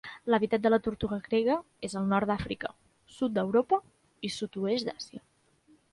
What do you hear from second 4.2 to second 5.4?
i sud-oest d'Àsia.